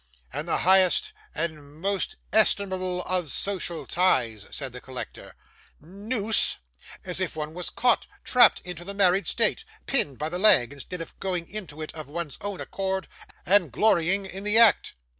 [0.33, 5.35] 'And the highest and most estimable of social ties,' said the collector.
[5.79, 6.57] 'Noose!
[7.05, 11.01] As if one was caught, trapped into the married state, pinned by the leg, instead
[11.01, 13.07] of going into it of one's own accord
[13.45, 14.95] and glorying in the act!